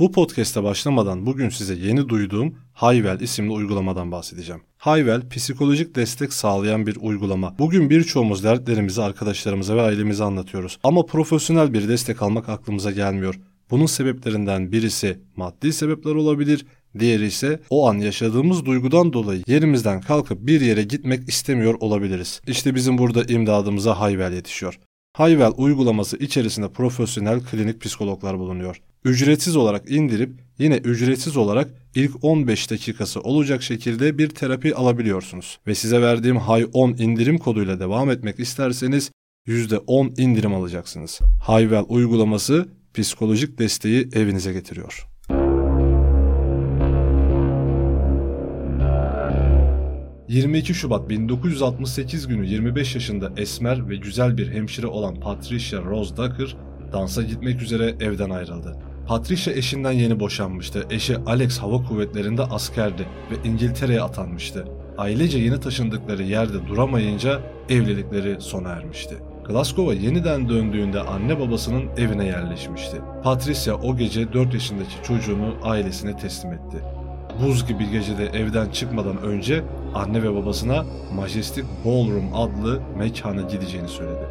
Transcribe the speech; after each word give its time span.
Bu 0.00 0.12
podcast'e 0.12 0.62
başlamadan 0.62 1.26
bugün 1.26 1.48
size 1.48 1.74
yeni 1.74 2.08
duyduğum 2.08 2.54
Hayvel 2.72 3.20
isimli 3.20 3.52
uygulamadan 3.52 4.12
bahsedeceğim. 4.12 4.62
Hayvel 4.78 5.28
psikolojik 5.28 5.94
destek 5.94 6.32
sağlayan 6.32 6.86
bir 6.86 6.96
uygulama. 7.00 7.58
Bugün 7.58 7.90
birçoğumuz 7.90 8.44
dertlerimizi 8.44 9.02
arkadaşlarımıza 9.02 9.76
ve 9.76 9.80
ailemize 9.80 10.24
anlatıyoruz. 10.24 10.78
Ama 10.82 11.06
profesyonel 11.06 11.72
bir 11.72 11.88
destek 11.88 12.22
almak 12.22 12.48
aklımıza 12.48 12.90
gelmiyor. 12.90 13.40
Bunun 13.70 13.86
sebeplerinden 13.86 14.72
birisi 14.72 15.18
maddi 15.36 15.72
sebepler 15.72 16.14
olabilir, 16.14 16.66
diğeri 16.98 17.26
ise 17.26 17.60
o 17.70 17.88
an 17.88 17.94
yaşadığımız 17.94 18.64
duygudan 18.66 19.12
dolayı 19.12 19.42
yerimizden 19.46 20.00
kalkıp 20.00 20.46
bir 20.46 20.60
yere 20.60 20.82
gitmek 20.82 21.28
istemiyor 21.28 21.74
olabiliriz. 21.80 22.40
İşte 22.46 22.74
bizim 22.74 22.98
burada 22.98 23.24
imdadımıza 23.24 24.00
Hayvel 24.00 24.32
yetişiyor. 24.32 24.78
Hayvel 25.16 25.52
uygulaması 25.56 26.16
içerisinde 26.16 26.68
profesyonel 26.68 27.40
klinik 27.40 27.80
psikologlar 27.80 28.38
bulunuyor. 28.38 28.80
Ücretsiz 29.04 29.56
olarak 29.56 29.90
indirip 29.90 30.30
yine 30.58 30.76
ücretsiz 30.76 31.36
olarak 31.36 31.68
ilk 31.94 32.24
15 32.24 32.70
dakikası 32.70 33.20
olacak 33.20 33.62
şekilde 33.62 34.18
bir 34.18 34.28
terapi 34.28 34.74
alabiliyorsunuz. 34.74 35.58
Ve 35.66 35.74
size 35.74 36.02
verdiğim 36.02 36.36
Hay 36.36 36.66
10 36.72 36.90
indirim 36.90 37.38
koduyla 37.38 37.80
devam 37.80 38.10
etmek 38.10 38.40
isterseniz 38.40 39.10
%10 39.46 40.20
indirim 40.20 40.54
alacaksınız. 40.54 41.20
Hayvel 41.42 41.84
uygulaması 41.88 42.68
psikolojik 42.94 43.58
desteği 43.58 44.08
evinize 44.12 44.52
getiriyor. 44.52 45.06
...22 50.28 50.74
Şubat 50.74 51.10
1968 51.10 52.28
günü 52.28 52.46
25 52.46 52.94
yaşında 52.94 53.32
esmer 53.36 53.88
ve 53.88 53.96
güzel 53.96 54.36
bir 54.36 54.52
hemşire 54.52 54.86
olan 54.86 55.14
Patricia 55.14 55.84
Rose 55.84 56.16
Ducker... 56.16 56.56
...dansa 56.92 57.22
gitmek 57.22 57.62
üzere 57.62 57.94
evden 58.00 58.30
ayrıldı. 58.30 58.76
Patricia 59.08 59.54
eşinden 59.54 59.92
yeni 59.92 60.20
boşanmıştı. 60.20 60.86
Eşi 60.90 61.16
Alex 61.16 61.58
hava 61.58 61.84
kuvvetlerinde 61.84 62.42
askerdi 62.42 63.06
ve 63.30 63.48
İngiltere'ye 63.48 64.02
atanmıştı. 64.02 64.64
Ailece 64.98 65.38
yeni 65.38 65.60
taşındıkları 65.60 66.22
yerde 66.22 66.66
duramayınca 66.68 67.40
evlilikleri 67.68 68.40
sona 68.40 68.68
ermişti. 68.68 69.16
Glasgow'a 69.48 69.94
yeniden 69.94 70.48
döndüğünde 70.48 71.00
anne 71.00 71.40
babasının 71.40 71.84
evine 71.96 72.26
yerleşmişti. 72.26 72.96
Patricia 73.22 73.74
o 73.74 73.96
gece 73.96 74.32
4 74.32 74.54
yaşındaki 74.54 74.94
çocuğunu 75.02 75.54
ailesine 75.62 76.16
teslim 76.16 76.52
etti. 76.52 76.76
Buz 77.42 77.66
gibi 77.66 77.90
gecede 77.90 78.26
evden 78.26 78.68
çıkmadan 78.70 79.22
önce 79.22 79.64
anne 79.94 80.22
ve 80.22 80.34
babasına 80.34 80.84
Majestic 81.14 81.64
Ballroom 81.84 82.34
adlı 82.34 82.80
mekana 82.98 83.42
gideceğini 83.42 83.88
söyledi. 83.88 84.26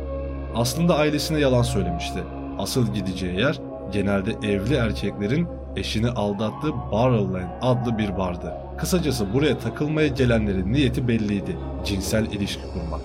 Aslında 0.56 0.98
ailesine 0.98 1.40
yalan 1.40 1.62
söylemişti. 1.62 2.20
Asıl 2.60 2.94
gideceği 2.94 3.40
yer 3.40 3.60
genelde 3.94 4.32
evli 4.48 4.76
erkeklerin 4.76 5.48
eşini 5.76 6.10
aldattığı 6.10 6.72
Barrowland 6.92 7.50
adlı 7.62 7.98
bir 7.98 8.18
bardı. 8.18 8.54
Kısacası 8.78 9.34
buraya 9.34 9.60
takılmaya 9.60 10.08
gelenlerin 10.08 10.74
niyeti 10.74 11.08
belliydi. 11.08 11.58
Cinsel 11.86 12.26
ilişki 12.26 12.64
kurmak. 12.74 13.02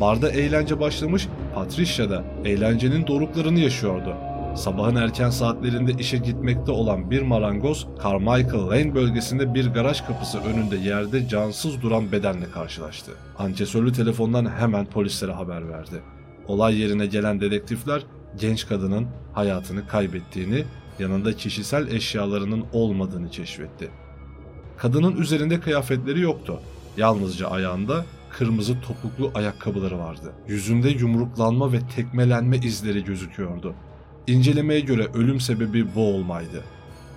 Barda 0.00 0.30
eğlence 0.30 0.80
başlamış, 0.80 1.28
Patricia 1.54 2.10
da 2.10 2.22
eğlencenin 2.44 3.06
doruklarını 3.06 3.60
yaşıyordu. 3.60 4.16
Sabahın 4.54 4.96
erken 4.96 5.30
saatlerinde 5.30 5.92
işe 5.92 6.18
gitmekte 6.18 6.72
olan 6.72 7.10
bir 7.10 7.22
marangoz, 7.22 7.86
Carmichael 8.04 8.66
Lane 8.66 8.94
bölgesinde 8.94 9.54
bir 9.54 9.66
garaj 9.66 10.00
kapısı 10.06 10.40
önünde 10.40 10.76
yerde 10.76 11.28
cansız 11.28 11.82
duran 11.82 12.12
bedenle 12.12 12.50
karşılaştı. 12.50 13.12
Ancesörlü 13.38 13.92
telefondan 13.92 14.50
hemen 14.50 14.86
polislere 14.86 15.32
haber 15.32 15.68
verdi. 15.68 16.02
Olay 16.48 16.80
yerine 16.80 17.06
gelen 17.06 17.40
dedektifler 17.40 18.02
genç 18.40 18.66
kadının 18.66 19.06
hayatını 19.32 19.86
kaybettiğini, 19.86 20.64
yanında 20.98 21.36
kişisel 21.36 21.88
eşyalarının 21.88 22.64
olmadığını 22.72 23.30
keşfetti. 23.30 23.90
Kadının 24.76 25.16
üzerinde 25.16 25.60
kıyafetleri 25.60 26.20
yoktu. 26.20 26.60
Yalnızca 26.96 27.48
ayağında 27.48 28.04
kırmızı 28.30 28.80
topuklu 28.80 29.30
ayakkabıları 29.34 29.98
vardı. 29.98 30.32
Yüzünde 30.48 30.88
yumruklanma 30.88 31.72
ve 31.72 31.78
tekmelenme 31.96 32.56
izleri 32.56 33.04
gözüküyordu. 33.04 33.74
İncelemeye 34.26 34.80
göre 34.80 35.06
ölüm 35.14 35.40
sebebi 35.40 35.94
boğulmaydı. 35.94 36.64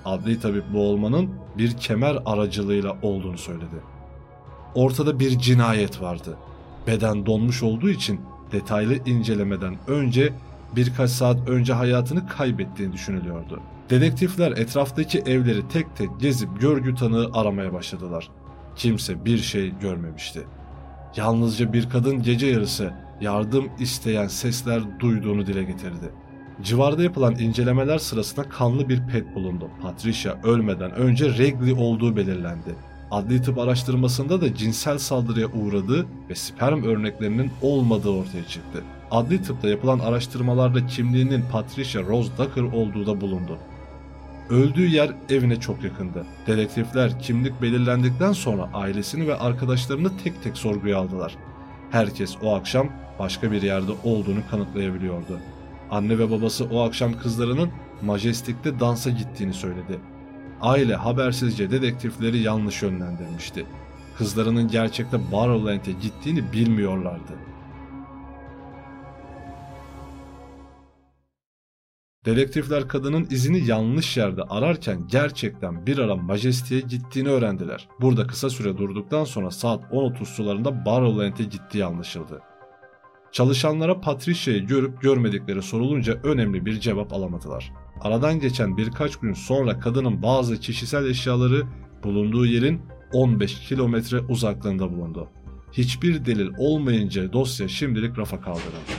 Adli 0.06 0.40
tabip 0.40 0.74
boğulmanın 0.74 1.30
bir 1.58 1.78
kemer 1.78 2.18
aracılığıyla 2.26 2.98
olduğunu 3.02 3.38
söyledi. 3.38 3.76
Ortada 4.76 5.20
bir 5.20 5.40
cinayet 5.40 6.02
vardı. 6.02 6.38
Beden 6.88 7.26
donmuş 7.26 7.64
olduğu 7.64 7.90
için 7.90 8.22
detaylı 8.52 8.96
incelemeden 9.06 9.78
önce 9.88 10.34
birkaç 10.76 11.10
saat 11.10 11.50
önce 11.50 11.74
hayatını 11.74 12.28
kaybettiğini 12.28 12.94
düşünülüyordu. 12.94 13.60
Dedektifler 13.90 14.52
etraftaki 14.52 15.20
evleri 15.20 15.68
tek 15.68 15.96
tek 15.96 16.10
gezip 16.20 16.62
görgü 16.62 16.96
tanığı 16.96 17.30
aramaya 17.34 17.74
başladılar. 17.74 18.30
Kimse 18.76 19.26
bir 19.26 19.38
şey 19.38 19.74
görmemişti. 19.82 20.44
Yalnızca 21.16 21.74
bir 21.74 21.90
kadın 21.90 22.24
gece 22.24 22.48
yarısı 22.48 22.94
yardım 23.22 23.70
isteyen 23.80 24.28
sesler 24.28 25.00
duyduğunu 25.00 25.48
dile 25.48 25.64
getirdi. 25.64 26.12
Civarda 26.64 27.04
yapılan 27.04 27.36
incelemeler 27.36 27.98
sırasında 27.98 28.50
kanlı 28.50 28.90
bir 28.90 29.08
pet 29.08 29.36
bulundu. 29.36 29.70
Patricia 29.82 30.42
ölmeden 30.44 30.92
önce 30.92 31.38
regli 31.38 31.74
olduğu 31.74 32.16
belirlendi. 32.16 32.76
Adli 33.12 33.42
tıp 33.42 33.58
araştırmasında 33.58 34.42
da 34.42 34.56
cinsel 34.56 34.98
saldırıya 34.98 35.48
uğradığı 35.48 36.06
ve 36.30 36.36
sperm 36.36 36.84
örneklerinin 36.84 37.52
olmadığı 37.62 38.10
ortaya 38.10 38.48
çıktı. 38.48 38.84
Adli 39.12 39.42
tıpta 39.42 39.70
yapılan 39.70 40.00
araştırmalarda 40.00 40.88
kimliğinin 40.88 41.44
Patricia 41.52 42.04
Rose 42.04 42.32
Ducker 42.38 42.62
olduğu 42.62 43.08
da 43.08 43.22
bulundu. 43.22 43.58
Öldüğü 44.50 44.88
yer 44.88 45.12
evine 45.30 45.60
çok 45.60 45.84
yakındı. 45.84 46.26
Dedektifler 46.48 47.20
kimlik 47.20 47.62
belirlendikten 47.62 48.34
sonra 48.34 48.70
ailesini 48.74 49.28
ve 49.28 49.36
arkadaşlarını 49.36 50.18
tek 50.24 50.44
tek 50.44 50.58
sorguya 50.58 50.98
aldılar. 50.98 51.36
Herkes 51.92 52.36
o 52.44 52.56
akşam 52.56 52.90
başka 53.20 53.52
bir 53.52 53.62
yerde 53.62 53.92
olduğunu 54.04 54.40
kanıtlayabiliyordu. 54.52 55.40
Anne 55.92 56.20
ve 56.20 56.32
babası 56.32 56.66
o 56.66 56.82
akşam 56.82 57.20
kızlarının 57.20 57.70
Majestic'te 58.02 58.80
dansa 58.80 59.10
gittiğini 59.10 59.54
söyledi. 59.54 60.00
Aile 60.62 60.96
habersizce 60.96 61.72
dedektifleri 61.72 62.38
yanlış 62.38 62.82
yönlendirmişti. 62.84 63.66
Kızlarının 64.18 64.68
gerçekte 64.68 65.32
Barrowland'e 65.32 65.92
gittiğini 65.92 66.54
bilmiyorlardı. 66.54 67.34
Dedektifler 72.26 72.88
kadının 72.88 73.28
izini 73.30 73.68
yanlış 73.68 74.18
yerde 74.18 74.44
ararken 74.44 75.08
gerçekten 75.08 75.86
bir 75.86 75.98
ara 75.98 76.16
Majesty'ye 76.16 76.82
gittiğini 76.82 77.30
öğrendiler. 77.30 77.88
Burada 78.02 78.28
kısa 78.28 78.50
süre 78.50 78.78
durduktan 78.78 79.24
sonra 79.24 79.52
saat 79.52 79.84
10.30 79.84 80.26
sularında 80.26 80.86
Barrowland'e 80.86 81.44
gittiği 81.44 81.86
anlaşıldı. 81.86 82.42
Çalışanlara 83.38 84.02
Patricia'yı 84.02 84.68
görüp 84.68 85.02
görmedikleri 85.02 85.62
sorulunca 85.62 86.14
önemli 86.24 86.66
bir 86.66 86.80
cevap 86.80 87.14
alamadılar. 87.14 87.72
Aradan 88.02 88.40
geçen 88.40 88.78
birkaç 88.78 89.16
gün 89.16 89.34
sonra 89.34 89.80
kadının 89.80 90.22
bazı 90.22 90.60
kişisel 90.60 91.06
eşyaları 91.06 91.64
bulunduğu 92.04 92.46
yerin 92.46 92.82
15 93.14 93.60
kilometre 93.60 94.20
uzaklığında 94.20 94.92
bulundu. 94.92 95.30
Hiçbir 95.72 96.26
delil 96.26 96.50
olmayınca 96.58 97.34
dosya 97.34 97.68
şimdilik 97.68 98.18
rafa 98.18 98.42
kaldırıldı. 98.42 98.94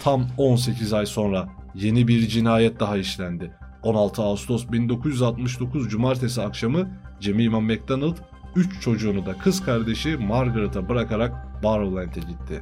Tam 0.00 0.26
18 0.38 0.92
ay 0.92 1.06
sonra 1.06 1.48
yeni 1.74 2.08
bir 2.08 2.28
cinayet 2.28 2.80
daha 2.80 2.96
işlendi. 2.96 3.50
16 3.82 4.22
Ağustos 4.22 4.72
1969 4.72 5.88
Cumartesi 5.88 6.42
akşamı 6.42 6.90
Jemima 7.20 7.60
McDonald 7.60 8.16
3 8.56 8.80
çocuğunu 8.80 9.26
da 9.26 9.38
kız 9.38 9.64
kardeşi 9.64 10.16
Margaret'a 10.16 10.88
bırakarak 10.88 11.32
Barrowland'e 11.62 12.20
gitti. 12.20 12.60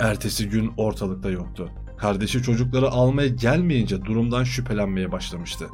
Ertesi 0.00 0.48
gün 0.48 0.72
ortalıkta 0.76 1.30
yoktu. 1.30 1.70
Kardeşi 1.98 2.42
çocukları 2.42 2.88
almaya 2.88 3.28
gelmeyince 3.28 4.04
durumdan 4.04 4.44
şüphelenmeye 4.44 5.12
başlamıştı. 5.12 5.66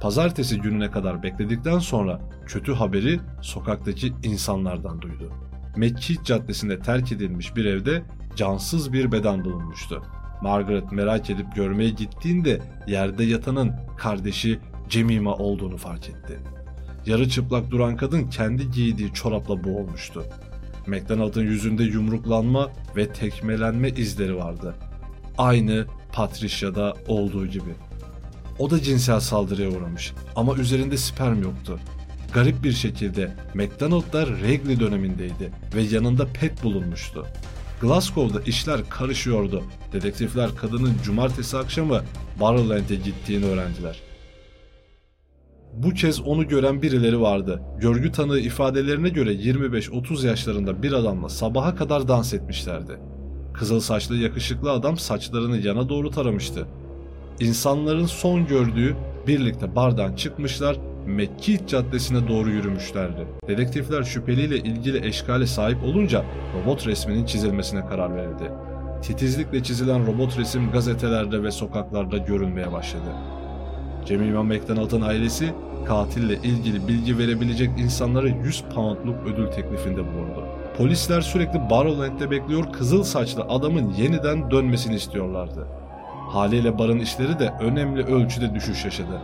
Pazartesi 0.00 0.60
gününe 0.60 0.90
kadar 0.90 1.22
bekledikten 1.22 1.78
sonra 1.78 2.20
kötü 2.46 2.72
haberi 2.72 3.20
sokaktaki 3.42 4.12
insanlardan 4.22 5.02
duydu. 5.02 5.32
Mekki 5.76 6.24
Caddesi'nde 6.24 6.78
terk 6.78 7.12
edilmiş 7.12 7.56
bir 7.56 7.64
evde 7.64 8.02
cansız 8.36 8.92
bir 8.92 9.12
beden 9.12 9.44
bulunmuştu. 9.44 10.02
Margaret 10.42 10.92
merak 10.92 11.30
edip 11.30 11.54
görmeye 11.54 11.90
gittiğinde 11.90 12.60
yerde 12.86 13.24
yatanın 13.24 13.72
kardeşi 13.98 14.58
Cemima 14.88 15.34
olduğunu 15.34 15.76
fark 15.76 16.08
etti. 16.08 16.38
Yarı 17.06 17.28
çıplak 17.28 17.70
duran 17.70 17.96
kadın 17.96 18.24
kendi 18.24 18.70
giydiği 18.70 19.12
çorapla 19.12 19.64
boğulmuştu. 19.64 20.24
McDonald'ın 20.86 21.42
yüzünde 21.42 21.84
yumruklanma 21.84 22.70
ve 22.96 23.12
tekmelenme 23.12 23.88
izleri 23.88 24.36
vardı. 24.36 24.74
Aynı 25.38 25.86
Patricia'da 26.12 26.94
olduğu 27.08 27.46
gibi. 27.46 27.74
O 28.58 28.70
da 28.70 28.82
cinsel 28.82 29.20
saldırıya 29.20 29.70
uğramış 29.70 30.12
ama 30.36 30.56
üzerinde 30.56 30.96
sperm 30.96 31.42
yoktu. 31.42 31.78
Garip 32.32 32.64
bir 32.64 32.72
şekilde 32.72 33.36
McDonald'da 33.54 34.26
regli 34.26 34.80
dönemindeydi 34.80 35.52
ve 35.74 35.82
yanında 35.82 36.26
pet 36.26 36.62
bulunmuştu. 36.64 37.26
Glasgow'da 37.80 38.40
işler 38.40 38.88
karışıyordu. 38.88 39.64
Dedektifler 39.92 40.56
kadının 40.56 40.94
cumartesi 41.04 41.58
akşamı 41.58 42.02
Barrowland'e 42.40 42.94
gittiğini 42.94 43.44
öğrendiler. 43.44 44.09
Bu 45.72 45.90
kez 45.90 46.20
onu 46.20 46.48
gören 46.48 46.82
birileri 46.82 47.20
vardı. 47.20 47.62
Görgü 47.80 48.12
tanığı 48.12 48.38
ifadelerine 48.38 49.08
göre 49.08 49.32
25-30 49.32 50.26
yaşlarında 50.26 50.82
bir 50.82 50.92
adamla 50.92 51.28
sabaha 51.28 51.74
kadar 51.74 52.08
dans 52.08 52.34
etmişlerdi. 52.34 52.98
Kızıl 53.54 53.80
saçlı 53.80 54.16
yakışıklı 54.16 54.70
adam 54.70 54.98
saçlarını 54.98 55.58
yana 55.58 55.88
doğru 55.88 56.10
taramıştı. 56.10 56.66
İnsanların 57.40 58.06
son 58.06 58.46
gördüğü 58.46 58.96
birlikte 59.26 59.76
bardan 59.76 60.14
çıkmışlar 60.14 60.76
Mekkit 61.06 61.68
Caddesi'ne 61.68 62.28
doğru 62.28 62.50
yürümüşlerdi. 62.50 63.26
Dedektifler 63.48 64.02
şüpheliyle 64.02 64.58
ilgili 64.58 65.06
eşkale 65.06 65.46
sahip 65.46 65.84
olunca 65.84 66.24
robot 66.54 66.86
resminin 66.86 67.24
çizilmesine 67.24 67.86
karar 67.86 68.16
verildi. 68.16 68.52
Titizlikle 69.02 69.62
çizilen 69.62 70.06
robot 70.06 70.38
resim 70.38 70.70
gazetelerde 70.70 71.42
ve 71.42 71.50
sokaklarda 71.50 72.16
görülmeye 72.18 72.72
başladı. 72.72 73.39
Jemima 74.06 74.42
McDonald'ın 74.42 75.00
ailesi 75.00 75.52
katille 75.86 76.34
ilgili 76.34 76.88
bilgi 76.88 77.18
verebilecek 77.18 77.70
insanlara 77.78 78.28
100 78.28 78.64
poundluk 78.74 79.16
ödül 79.26 79.46
teklifinde 79.46 80.00
bulundu. 80.00 80.44
Polisler 80.78 81.20
sürekli 81.20 81.70
Barrowland'de 81.70 82.30
bekliyor 82.30 82.72
kızıl 82.72 83.02
saçlı 83.02 83.42
adamın 83.42 83.92
yeniden 83.98 84.50
dönmesini 84.50 84.94
istiyorlardı. 84.94 85.66
Haliyle 86.28 86.78
barın 86.78 86.98
işleri 86.98 87.38
de 87.38 87.52
önemli 87.60 88.04
ölçüde 88.04 88.54
düşüş 88.54 88.84
yaşadı. 88.84 89.20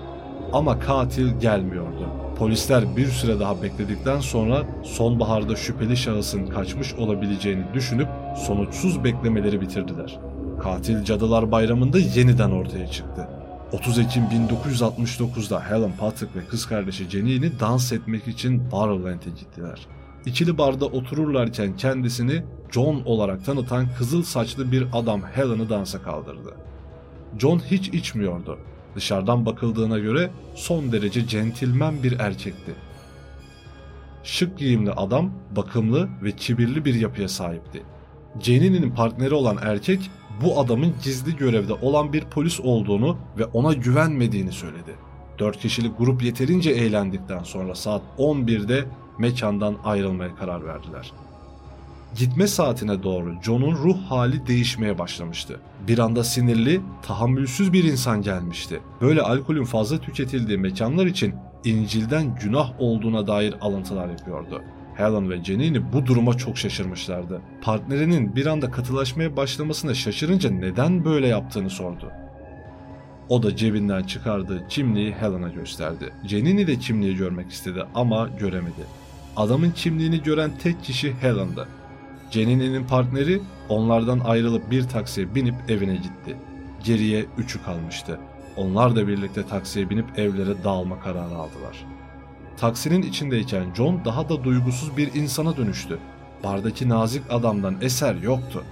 Ama 0.52 0.78
katil 0.78 1.40
gelmiyordu. 1.40 2.08
Polisler 2.38 2.96
bir 2.96 3.06
süre 3.06 3.40
daha 3.40 3.62
bekledikten 3.62 4.20
sonra 4.20 4.62
sonbaharda 4.82 5.56
şüpheli 5.56 5.96
şahısın 5.96 6.46
kaçmış 6.46 6.94
olabileceğini 6.94 7.64
düşünüp 7.74 8.08
sonuçsuz 8.36 9.04
beklemeleri 9.04 9.60
bitirdiler. 9.60 10.18
Katil 10.62 11.04
Cadılar 11.04 11.52
Bayramı'nda 11.52 11.98
yeniden 11.98 12.50
ortaya 12.50 12.86
çıktı. 12.86 13.25
30 13.72 13.98
Ekim 13.98 14.22
1969'da 14.24 15.70
Helen 15.70 15.92
Patrick 15.96 16.40
ve 16.40 16.46
kız 16.46 16.66
kardeşi 16.66 17.10
Jenny'ni 17.10 17.60
dans 17.60 17.92
etmek 17.92 18.28
için 18.28 18.72
Barrowland'e 18.72 19.30
gittiler. 19.30 19.86
İkili 20.26 20.58
barda 20.58 20.86
otururlarken 20.86 21.76
kendisini 21.76 22.42
John 22.70 23.02
olarak 23.04 23.44
tanıtan 23.44 23.86
kızıl 23.98 24.22
saçlı 24.22 24.72
bir 24.72 24.86
adam 24.92 25.22
Helen'ı 25.22 25.70
dansa 25.70 26.02
kaldırdı. 26.02 26.54
John 27.38 27.58
hiç 27.58 27.88
içmiyordu. 27.88 28.58
Dışarıdan 28.94 29.46
bakıldığına 29.46 29.98
göre 29.98 30.30
son 30.54 30.92
derece 30.92 31.26
centilmen 31.26 32.02
bir 32.02 32.20
erkekti. 32.20 32.74
Şık 34.24 34.58
giyimli 34.58 34.92
adam, 34.92 35.32
bakımlı 35.56 36.08
ve 36.22 36.32
kibirli 36.32 36.84
bir 36.84 36.94
yapıya 36.94 37.28
sahipti. 37.28 37.82
Jenny'nin 38.40 38.90
partneri 38.90 39.34
olan 39.34 39.58
erkek 39.62 40.10
bu 40.44 40.60
adamın 40.60 40.94
gizli 41.04 41.36
görevde 41.36 41.72
olan 41.72 42.12
bir 42.12 42.24
polis 42.24 42.60
olduğunu 42.60 43.16
ve 43.38 43.44
ona 43.44 43.72
güvenmediğini 43.72 44.52
söyledi. 44.52 44.94
4 45.38 45.58
kişilik 45.58 45.98
grup 45.98 46.22
yeterince 46.22 46.70
eğlendikten 46.70 47.42
sonra 47.42 47.74
saat 47.74 48.02
11'de 48.18 48.84
mekandan 49.18 49.76
ayrılmaya 49.84 50.34
karar 50.34 50.66
verdiler. 50.66 51.12
Gitme 52.18 52.46
saatine 52.46 53.02
doğru 53.02 53.34
John'un 53.42 53.72
ruh 53.72 53.98
hali 54.08 54.46
değişmeye 54.46 54.98
başlamıştı. 54.98 55.60
Bir 55.88 55.98
anda 55.98 56.24
sinirli, 56.24 56.80
tahammülsüz 57.02 57.72
bir 57.72 57.84
insan 57.84 58.22
gelmişti. 58.22 58.80
Böyle 59.00 59.22
alkolün 59.22 59.64
fazla 59.64 59.98
tüketildiği 59.98 60.58
mekanlar 60.58 61.06
için 61.06 61.34
İncil'den 61.64 62.38
günah 62.42 62.80
olduğuna 62.80 63.26
dair 63.26 63.54
alıntılar 63.60 64.08
yapıyordu. 64.08 64.62
Helen 64.96 65.30
ve 65.30 65.44
Jenny 65.44 65.82
bu 65.92 66.06
duruma 66.06 66.34
çok 66.34 66.58
şaşırmışlardı. 66.58 67.40
Partnerinin 67.60 68.36
bir 68.36 68.46
anda 68.46 68.70
katılaşmaya 68.70 69.36
başlamasına 69.36 69.94
şaşırınca 69.94 70.50
neden 70.50 71.04
böyle 71.04 71.26
yaptığını 71.26 71.70
sordu. 71.70 72.12
O 73.28 73.42
da 73.42 73.56
cebinden 73.56 74.02
çıkardığı 74.02 74.68
kimliği 74.68 75.12
Helen'a 75.12 75.48
gösterdi. 75.48 76.12
Jenny 76.24 76.66
de 76.66 76.78
kimliği 76.78 77.16
görmek 77.16 77.50
istedi 77.50 77.82
ama 77.94 78.28
göremedi. 78.38 78.86
Adamın 79.36 79.70
kimliğini 79.70 80.22
gören 80.22 80.50
tek 80.62 80.84
kişi 80.84 81.12
Helen'dı. 81.12 81.68
Jenny'nin 82.30 82.84
partneri 82.84 83.40
onlardan 83.68 84.18
ayrılıp 84.18 84.70
bir 84.70 84.82
taksiye 84.82 85.34
binip 85.34 85.54
evine 85.68 85.94
gitti. 85.94 86.36
Geriye 86.84 87.26
üçü 87.38 87.62
kalmıştı. 87.62 88.18
Onlar 88.56 88.96
da 88.96 89.08
birlikte 89.08 89.46
taksiye 89.46 89.90
binip 89.90 90.18
evlere 90.18 90.64
dağılma 90.64 91.00
kararı 91.00 91.34
aldılar. 91.34 91.84
Taksinin 92.56 93.02
içindeyken 93.02 93.74
John 93.74 94.00
daha 94.04 94.28
da 94.28 94.44
duygusuz 94.44 94.96
bir 94.96 95.14
insana 95.14 95.56
dönüştü. 95.56 95.98
Bardaki 96.44 96.88
nazik 96.88 97.22
adamdan 97.30 97.76
eser 97.80 98.14
yoktu. 98.14 98.62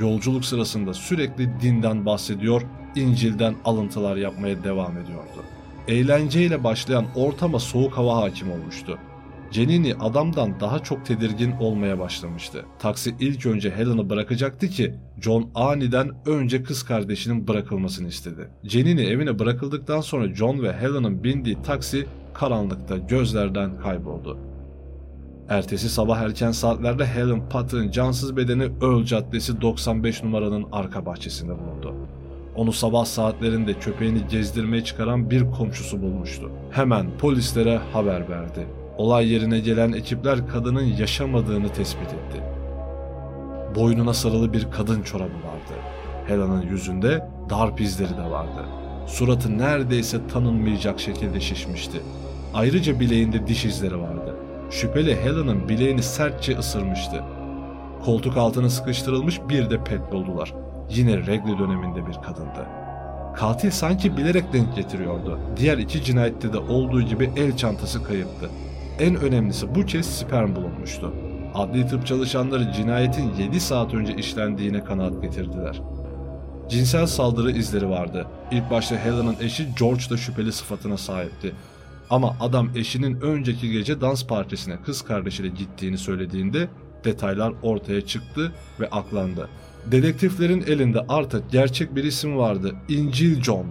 Yolculuk 0.00 0.44
sırasında 0.44 0.94
sürekli 0.94 1.60
dinden 1.60 2.06
bahsediyor, 2.06 2.62
İncil'den 2.96 3.54
alıntılar 3.64 4.16
yapmaya 4.16 4.64
devam 4.64 4.98
ediyordu. 4.98 5.42
Eğlenceyle 5.88 6.64
başlayan 6.64 7.04
ortama 7.14 7.58
soğuk 7.58 7.92
hava 7.92 8.16
hakim 8.16 8.52
olmuştu. 8.52 8.98
Jenny 9.50 9.94
adamdan 10.00 10.60
daha 10.60 10.78
çok 10.78 11.06
tedirgin 11.06 11.52
olmaya 11.60 11.98
başlamıştı. 11.98 12.64
Taksi 12.78 13.14
ilk 13.20 13.46
önce 13.46 13.70
Helen'ı 13.70 14.10
bırakacaktı 14.10 14.68
ki 14.68 14.94
John 15.20 15.50
aniden 15.54 16.10
önce 16.26 16.62
kız 16.62 16.82
kardeşinin 16.82 17.48
bırakılmasını 17.48 18.08
istedi. 18.08 18.50
Jenny 18.64 19.12
evine 19.12 19.38
bırakıldıktan 19.38 20.00
sonra 20.00 20.34
John 20.34 20.62
ve 20.62 20.72
Helen'ın 20.72 21.24
bindiği 21.24 21.62
taksi 21.62 22.06
karanlıkta 22.34 22.96
gözlerden 22.96 23.76
kayboldu. 23.76 24.38
Ertesi 25.48 25.88
sabah 25.88 26.20
erken 26.20 26.50
saatlerde 26.50 27.06
Helen 27.06 27.48
Patton 27.48 27.90
cansız 27.90 28.36
bedeni 28.36 28.62
Earl 28.62 29.04
Caddesi 29.04 29.60
95 29.60 30.22
numaranın 30.22 30.66
arka 30.72 31.06
bahçesinde 31.06 31.52
bulundu. 31.52 31.94
Onu 32.56 32.72
sabah 32.72 33.04
saatlerinde 33.04 33.74
köpeğini 33.74 34.26
gezdirmeye 34.30 34.84
çıkaran 34.84 35.30
bir 35.30 35.50
komşusu 35.50 36.02
bulmuştu. 36.02 36.50
Hemen 36.70 37.06
polislere 37.18 37.78
haber 37.92 38.28
verdi. 38.28 38.66
Olay 38.96 39.32
yerine 39.32 39.60
gelen 39.60 39.92
ekipler 39.92 40.48
kadının 40.48 40.84
yaşamadığını 40.84 41.68
tespit 41.68 42.08
etti. 42.08 42.42
Boynuna 43.74 44.14
sarılı 44.14 44.52
bir 44.52 44.70
kadın 44.70 45.02
çorabı 45.02 45.24
vardı. 45.24 45.74
Helen'ın 46.26 46.62
yüzünde 46.62 47.28
darp 47.50 47.80
izleri 47.80 48.16
de 48.16 48.30
vardı. 48.30 48.64
Suratı 49.06 49.58
neredeyse 49.58 50.26
tanınmayacak 50.26 51.00
şekilde 51.00 51.40
şişmişti. 51.40 52.00
Ayrıca 52.54 53.00
bileğinde 53.00 53.46
diş 53.46 53.64
izleri 53.64 54.00
vardı. 54.00 54.36
Şüpheli 54.70 55.16
Helen'ın 55.16 55.68
bileğini 55.68 56.02
sertçe 56.02 56.58
ısırmıştı. 56.58 57.24
Koltuk 58.04 58.36
altına 58.36 58.70
sıkıştırılmış 58.70 59.40
bir 59.48 59.70
de 59.70 59.84
pet 59.84 60.12
buldular. 60.12 60.54
Yine 60.90 61.16
regli 61.26 61.58
döneminde 61.58 62.06
bir 62.06 62.14
kadındı. 62.14 62.66
Katil 63.36 63.70
sanki 63.70 64.16
bilerek 64.16 64.52
denk 64.52 64.76
getiriyordu. 64.76 65.38
Diğer 65.56 65.78
iki 65.78 66.04
cinayette 66.04 66.52
de 66.52 66.58
olduğu 66.58 67.02
gibi 67.02 67.30
el 67.36 67.56
çantası 67.56 68.04
kayıptı. 68.04 68.50
En 68.98 69.16
önemlisi 69.16 69.74
bu 69.74 69.86
kez 69.86 70.06
sperm 70.06 70.56
bulunmuştu. 70.56 71.14
Adli 71.54 71.86
tıp 71.86 72.06
çalışanları 72.06 72.72
cinayetin 72.72 73.34
7 73.38 73.60
saat 73.60 73.94
önce 73.94 74.14
işlendiğine 74.14 74.84
kanaat 74.84 75.22
getirdiler. 75.22 75.82
Cinsel 76.68 77.06
saldırı 77.06 77.50
izleri 77.50 77.88
vardı. 77.90 78.26
İlk 78.50 78.70
başta 78.70 78.96
Helen'ın 78.96 79.36
eşi 79.40 79.66
George 79.78 80.10
da 80.10 80.16
şüpheli 80.16 80.52
sıfatına 80.52 80.96
sahipti. 80.96 81.52
Ama 82.12 82.36
adam 82.40 82.70
eşinin 82.76 83.20
önceki 83.20 83.70
gece 83.70 84.00
dans 84.00 84.26
partisine 84.26 84.76
kız 84.84 85.02
kardeşiyle 85.02 85.48
gittiğini 85.48 85.98
söylediğinde 85.98 86.68
detaylar 87.04 87.52
ortaya 87.62 88.00
çıktı 88.06 88.52
ve 88.80 88.90
aklandı. 88.90 89.48
Dedektiflerin 89.86 90.64
elinde 90.66 91.00
artık 91.08 91.50
gerçek 91.50 91.96
bir 91.96 92.04
isim 92.04 92.36
vardı. 92.36 92.74
İncil 92.88 93.42
John. 93.42 93.66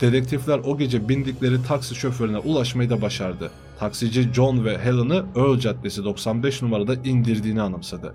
Dedektifler 0.00 0.58
o 0.58 0.78
gece 0.78 1.08
bindikleri 1.08 1.62
taksi 1.62 1.94
şoförüne 1.94 2.38
ulaşmayı 2.38 2.90
da 2.90 3.02
başardı. 3.02 3.50
Taksici 3.78 4.32
John 4.32 4.64
ve 4.64 4.78
Helen'ı 4.78 5.24
Earl 5.36 5.58
Caddesi 5.58 6.04
95 6.04 6.62
numarada 6.62 6.94
indirdiğini 6.94 7.62
anımsadı. 7.62 8.14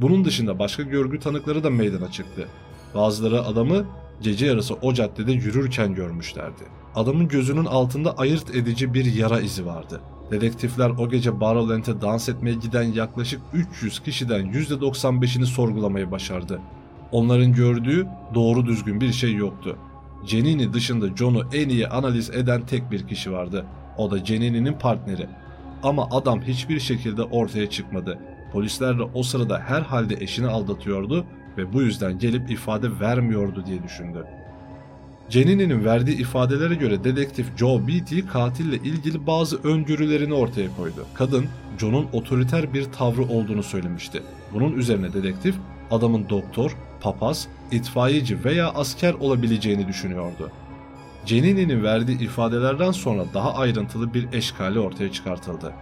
Bunun 0.00 0.24
dışında 0.24 0.58
başka 0.58 0.82
görgü 0.82 1.20
tanıkları 1.20 1.64
da 1.64 1.70
meydana 1.70 2.12
çıktı. 2.12 2.48
Bazıları 2.94 3.42
adamı 3.42 3.86
gece 4.20 4.46
yarısı 4.46 4.74
o 4.74 4.94
caddede 4.94 5.32
yürürken 5.32 5.94
görmüşlerdi. 5.94 6.62
Adamın 6.94 7.28
gözünün 7.28 7.64
altında 7.64 8.18
ayırt 8.18 8.54
edici 8.54 8.94
bir 8.94 9.04
yara 9.04 9.40
izi 9.40 9.66
vardı. 9.66 10.00
Dedektifler 10.30 10.90
o 10.90 11.08
gece 11.08 11.40
Barrowland'e 11.40 12.00
dans 12.00 12.28
etmeye 12.28 12.54
giden 12.54 12.82
yaklaşık 12.82 13.40
300 13.52 14.00
kişiden 14.00 14.52
%95'ini 14.52 15.46
sorgulamayı 15.46 16.10
başardı. 16.10 16.60
Onların 17.12 17.52
gördüğü 17.52 18.06
doğru 18.34 18.66
düzgün 18.66 19.00
bir 19.00 19.12
şey 19.12 19.34
yoktu. 19.34 19.76
Cenini 20.26 20.72
dışında 20.72 21.16
John'u 21.16 21.42
en 21.52 21.68
iyi 21.68 21.88
analiz 21.88 22.30
eden 22.30 22.66
tek 22.66 22.90
bir 22.90 23.06
kişi 23.06 23.32
vardı. 23.32 23.66
O 23.98 24.10
da 24.10 24.24
Cenini'nin 24.24 24.72
partneri. 24.72 25.26
Ama 25.82 26.08
adam 26.10 26.42
hiçbir 26.42 26.80
şekilde 26.80 27.22
ortaya 27.22 27.70
çıkmadı. 27.70 28.18
Polisler 28.52 28.98
de 28.98 29.02
o 29.02 29.22
sırada 29.22 29.58
herhalde 29.58 30.14
eşini 30.20 30.46
aldatıyordu 30.46 31.26
ve 31.58 31.72
bu 31.72 31.82
yüzden 31.82 32.18
gelip 32.18 32.50
ifade 32.50 33.00
vermiyordu 33.00 33.64
diye 33.66 33.82
düşündü. 33.82 34.24
Cenini'nin 35.28 35.84
verdiği 35.84 36.16
ifadelere 36.16 36.74
göre 36.74 37.04
dedektif 37.04 37.56
Joe 37.56 37.88
Beatty 37.88 38.20
katille 38.32 38.76
ilgili 38.76 39.26
bazı 39.26 39.62
öngörülerini 39.62 40.34
ortaya 40.34 40.76
koydu. 40.76 41.06
Kadın, 41.14 41.46
John'un 41.78 42.06
otoriter 42.12 42.74
bir 42.74 42.84
tavrı 42.84 43.22
olduğunu 43.22 43.62
söylemişti. 43.62 44.22
Bunun 44.54 44.72
üzerine 44.72 45.12
dedektif, 45.12 45.54
adamın 45.90 46.28
doktor, 46.28 46.76
papaz, 47.00 47.48
itfaiyeci 47.72 48.44
veya 48.44 48.68
asker 48.68 49.12
olabileceğini 49.12 49.88
düşünüyordu. 49.88 50.50
Cenini'nin 51.26 51.82
verdiği 51.82 52.20
ifadelerden 52.20 52.92
sonra 52.92 53.24
daha 53.34 53.54
ayrıntılı 53.54 54.14
bir 54.14 54.32
eşkali 54.32 54.78
ortaya 54.80 55.12
çıkartıldı. 55.12 55.72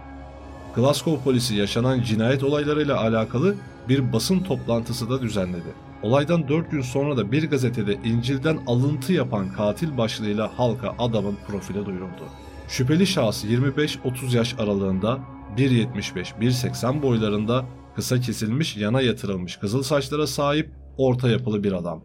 Glasgow 0.75 1.23
polisi 1.23 1.55
yaşanan 1.55 2.01
cinayet 2.01 2.43
olaylarıyla 2.43 3.01
alakalı 3.01 3.55
bir 3.89 4.13
basın 4.13 4.39
toplantısı 4.39 5.09
da 5.09 5.21
düzenledi. 5.21 5.87
Olaydan 6.01 6.47
4 6.47 6.71
gün 6.71 6.81
sonra 6.81 7.17
da 7.17 7.31
bir 7.31 7.49
gazetede 7.49 7.93
İncil'den 7.93 8.59
alıntı 8.67 9.13
yapan 9.13 9.53
katil 9.53 9.97
başlığıyla 9.97 10.59
halka 10.59 10.95
adamın 10.99 11.37
profili 11.47 11.85
duyuruldu. 11.85 12.23
Şüpheli 12.67 13.07
şahıs 13.07 13.45
25-30 13.45 14.35
yaş 14.35 14.55
aralığında 14.59 15.19
1.75-1.80 15.57 17.01
boylarında 17.01 17.65
kısa 17.95 18.19
kesilmiş 18.19 18.77
yana 18.77 19.01
yatırılmış 19.01 19.57
kızıl 19.57 19.83
saçlara 19.83 20.27
sahip 20.27 20.71
orta 20.97 21.29
yapılı 21.29 21.63
bir 21.63 21.71
adam. 21.71 22.03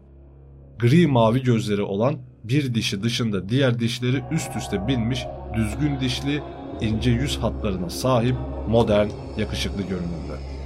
Gri 0.79 1.07
mavi 1.07 1.43
gözleri 1.43 1.81
olan 1.81 2.17
bir 2.43 2.75
dişi 2.75 3.03
dışında 3.03 3.49
diğer 3.49 3.79
dişleri 3.79 4.23
üst 4.31 4.55
üste 4.55 4.87
binmiş 4.87 5.25
düzgün 5.55 5.99
dişli 5.99 6.41
ince 6.81 7.11
yüz 7.11 7.37
hatlarına 7.37 7.89
sahip 7.89 8.35
modern 8.67 9.07
yakışıklı 9.37 9.81
görünümlü. 9.81 10.62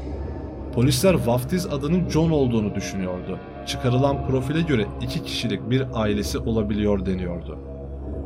Polisler 0.78 1.14
vaftiz 1.14 1.66
adının 1.66 2.10
John 2.10 2.30
olduğunu 2.30 2.76
düşünüyordu. 2.76 3.40
Çıkarılan 3.68 4.28
profile 4.28 4.62
göre 4.62 4.88
iki 5.02 5.24
kişilik 5.24 5.70
bir 5.70 5.86
ailesi 5.94 6.38
olabiliyor 6.38 7.06
deniyordu. 7.06 7.60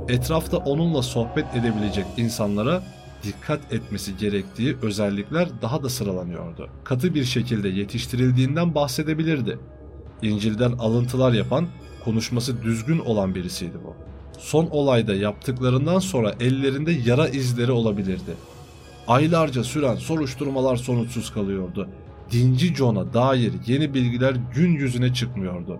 Etrafta 0.10 0.58
onunla 0.58 1.02
sohbet 1.02 1.56
edebilecek 1.56 2.06
insanlara 2.18 2.84
dikkat 3.24 3.74
etmesi 3.74 4.18
gerektiği 4.18 4.78
özellikler 4.82 5.50
daha 5.62 5.84
da 5.84 5.90
sıralanıyordu. 5.90 6.70
Katı 6.84 7.16
bir 7.16 7.24
şekilde 7.24 7.70
yetiştirildiğinden 7.70 8.76
bahsedebilirdi. 8.76 9.60
İncil'den 10.22 10.72
alıntılar 10.72 11.34
yapan, 11.34 11.68
konuşması 12.06 12.64
düzgün 12.64 13.00
olan 13.00 13.36
birisiydi 13.36 13.78
bu. 13.86 13.94
Son 14.40 14.68
olayda 14.68 15.14
yaptıklarından 15.14 16.00
sonra 16.00 16.36
ellerinde 16.40 16.92
yara 16.92 17.28
izleri 17.28 17.72
olabilirdi. 17.72 18.36
Aylarca 19.08 19.64
süren 19.64 19.96
soruşturmalar 19.96 20.76
sonuçsuz 20.76 21.34
kalıyordu. 21.34 21.88
Dinci 22.32 22.76
John'a 22.76 23.14
dair 23.14 23.54
yeni 23.68 23.94
bilgiler 23.94 24.36
gün 24.56 24.72
yüzüne 24.72 25.14
çıkmıyordu. 25.14 25.80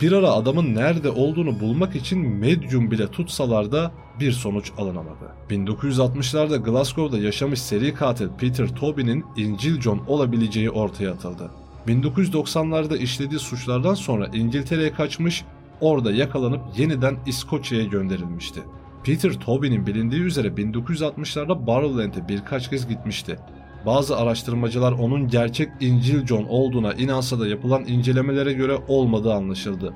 Bir 0.00 0.12
ara 0.12 0.30
adamın 0.30 0.74
nerede 0.74 1.10
olduğunu 1.10 1.60
bulmak 1.60 1.96
için 1.96 2.18
medyum 2.18 2.90
bile 2.90 3.08
tutsalar 3.08 3.72
da 3.72 3.92
bir 4.20 4.32
sonuç 4.32 4.72
alınamadı. 4.78 5.32
1960'larda 5.50 6.62
Glasgow'da 6.62 7.18
yaşamış 7.18 7.62
seri 7.62 7.94
katil 7.94 8.28
Peter 8.28 8.76
Tobin'in 8.76 9.24
İncil 9.36 9.80
John 9.80 10.02
olabileceği 10.06 10.70
ortaya 10.70 11.12
atıldı. 11.12 11.50
1990'larda 11.86 12.98
işlediği 12.98 13.40
suçlardan 13.40 13.94
sonra 13.94 14.26
İngiltere'ye 14.26 14.92
kaçmış, 14.92 15.44
orada 15.80 16.12
yakalanıp 16.12 16.60
yeniden 16.78 17.16
İskoçya'ya 17.26 17.84
gönderilmişti. 17.84 18.60
Peter 19.04 19.32
Tobin'in 19.32 19.86
bilindiği 19.86 20.22
üzere 20.22 20.48
1960'larda 20.48 21.66
Barrowland'e 21.66 22.28
birkaç 22.28 22.70
kez 22.70 22.88
gitmişti. 22.88 23.38
Bazı 23.88 24.16
araştırmacılar 24.16 24.92
onun 24.92 25.28
gerçek 25.28 25.68
İncil 25.80 26.26
John 26.26 26.44
olduğuna 26.44 26.92
inansa 26.92 27.40
da 27.40 27.48
yapılan 27.48 27.84
incelemelere 27.84 28.52
göre 28.52 28.78
olmadığı 28.88 29.34
anlaşıldı. 29.34 29.94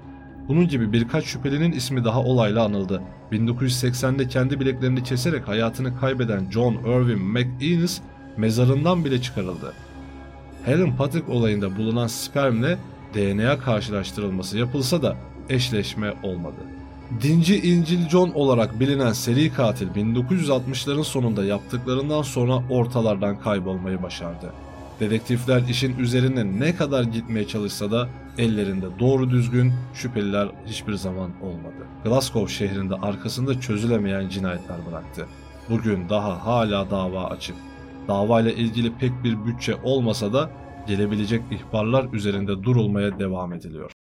Bunun 0.48 0.68
gibi 0.68 0.92
birkaç 0.92 1.24
şüphelinin 1.24 1.72
ismi 1.72 2.04
daha 2.04 2.20
olayla 2.22 2.64
anıldı. 2.64 3.02
1980'de 3.32 4.28
kendi 4.28 4.60
bileklerini 4.60 5.02
keserek 5.02 5.48
hayatını 5.48 6.00
kaybeden 6.00 6.50
John 6.50 6.74
Irving 6.74 7.20
McInnes 7.20 8.00
mezarından 8.36 9.04
bile 9.04 9.22
çıkarıldı. 9.22 9.72
Helen 10.64 10.96
Patrick 10.96 11.32
olayında 11.32 11.76
bulunan 11.76 12.06
spermle 12.06 12.78
DNA 13.14 13.58
karşılaştırılması 13.58 14.58
yapılsa 14.58 15.02
da 15.02 15.16
eşleşme 15.48 16.14
olmadı. 16.22 16.71
Dinci 17.20 17.60
İncil 17.60 18.08
John 18.08 18.30
olarak 18.30 18.80
bilinen 18.80 19.12
seri 19.12 19.52
katil 19.52 19.88
1960'ların 19.88 21.04
sonunda 21.04 21.44
yaptıklarından 21.44 22.22
sonra 22.22 22.62
ortalardan 22.70 23.40
kaybolmayı 23.40 24.02
başardı. 24.02 24.52
Dedektifler 25.00 25.62
işin 25.68 25.98
üzerine 25.98 26.60
ne 26.60 26.76
kadar 26.76 27.02
gitmeye 27.02 27.46
çalışsa 27.46 27.90
da 27.90 28.08
ellerinde 28.38 28.86
doğru 28.98 29.30
düzgün 29.30 29.72
şüpheliler 29.94 30.48
hiçbir 30.66 30.94
zaman 30.94 31.30
olmadı. 31.42 31.86
Glasgow 32.04 32.54
şehrinde 32.54 32.94
arkasında 32.94 33.60
çözülemeyen 33.60 34.28
cinayetler 34.28 34.76
bıraktı. 34.90 35.26
Bugün 35.70 36.08
daha 36.08 36.46
hala 36.46 36.90
dava 36.90 37.24
açık. 37.24 37.56
Davayla 38.08 38.52
ilgili 38.52 38.92
pek 38.92 39.24
bir 39.24 39.44
bütçe 39.46 39.74
olmasa 39.82 40.32
da 40.32 40.50
gelebilecek 40.86 41.42
ihbarlar 41.50 42.12
üzerinde 42.12 42.62
durulmaya 42.62 43.18
devam 43.18 43.52
ediliyor. 43.52 43.92